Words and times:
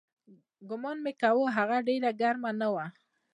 ګومان 0.69 0.97
مې 1.03 1.11
کاوه 1.21 1.45
هغه 1.57 1.77
ډېره 1.87 2.09
ګرمه 2.21 2.51
نه 2.59 2.67
وه. 2.73 2.85